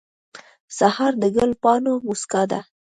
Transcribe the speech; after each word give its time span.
سهار 0.77 1.13
د 1.21 1.23
ګل 1.35 1.51
پاڼو 1.63 1.93
موسکا 2.05 2.43
ده. 2.51 2.59